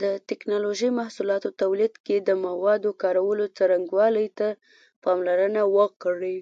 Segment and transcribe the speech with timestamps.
[0.00, 4.48] د ټېکنالوجۍ محصولاتو تولید کې د موادو کارولو څرنګوالي ته
[5.02, 6.38] پاملرنه وکړئ.